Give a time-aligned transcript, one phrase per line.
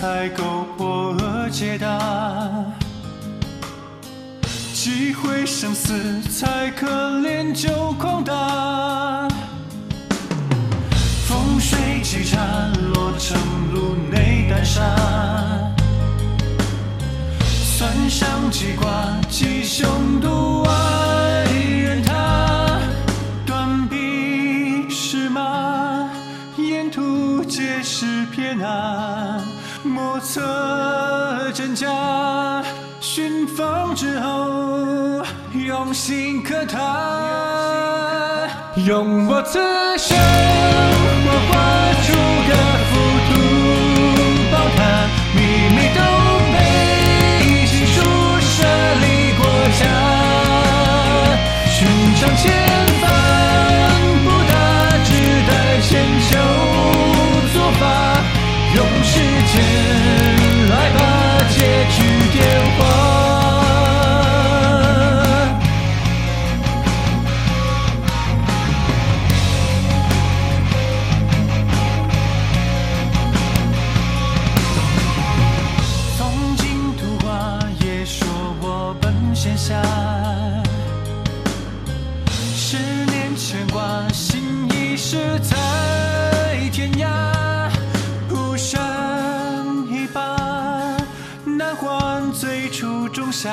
[0.00, 1.14] 才够破
[1.50, 1.98] 解答。
[4.72, 9.28] 几会生死才可练就狂谈。
[11.28, 13.38] 风水起禅落成
[13.74, 14.80] 路内丹砂。
[17.44, 20.70] 算上机关吉凶度外
[21.52, 22.80] 人他。
[23.44, 26.08] 断臂是马，
[26.56, 29.42] 沿途皆是偏安、
[29.82, 31.88] 莫测真假。
[33.00, 35.22] 寻访之后，
[35.54, 36.80] 用心可谈，
[38.86, 39.58] 用我此
[39.96, 40.16] 生
[41.24, 41.92] 我化
[58.76, 59.18] 用时
[59.52, 59.54] 间
[60.68, 60.98] 来把
[61.48, 61.56] 结
[61.90, 61.98] 局
[62.32, 62.38] 点
[62.76, 62.78] 化。
[76.16, 76.18] 从
[76.56, 76.62] 今
[76.96, 77.28] 图画
[77.84, 78.18] 也说
[78.60, 79.68] 我本闲暇，
[82.54, 82.76] 十
[83.06, 85.56] 年牵挂，心已是在
[86.70, 87.49] 天涯。
[92.32, 93.50] 最初种下。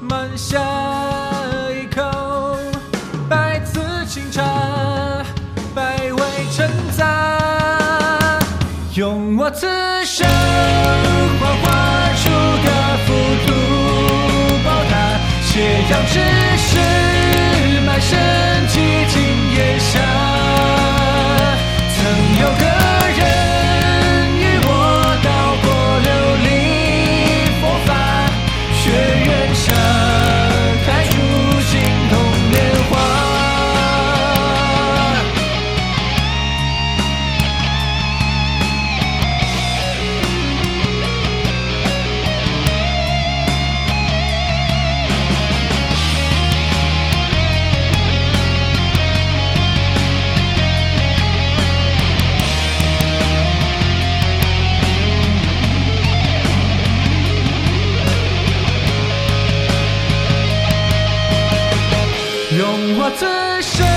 [0.00, 0.60] 慢下
[1.72, 2.58] 一口
[3.28, 4.44] 百次清茶，
[5.74, 6.22] 百味
[6.52, 8.38] 陈杂。
[8.94, 9.66] 用我此
[10.04, 10.26] 生
[11.40, 11.66] 幻化
[12.22, 12.30] 出
[12.64, 12.68] 个
[13.04, 13.12] 浮
[13.46, 13.48] 屠
[14.64, 16.14] 宝塔，斜阳之
[62.58, 63.26] 用我此
[63.60, 63.95] 生